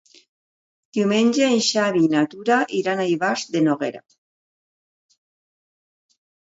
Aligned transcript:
Diumenge 0.97 1.49
en 1.49 1.61
Xavi 1.67 2.01
i 2.07 2.09
na 2.15 2.25
Tura 2.33 2.59
iran 2.81 3.05
a 3.05 3.07
Ivars 3.13 3.47
de 3.59 3.65
Noguera. 3.69 4.05